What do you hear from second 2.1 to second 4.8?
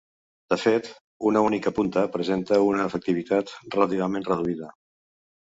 presenta una efectivitat relativament reduïda.